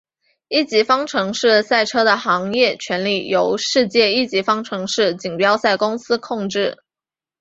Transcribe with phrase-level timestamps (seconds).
[0.47, 6.75] 一级方程式赛车的商业权利由世界一级方程式锦标赛公司控制。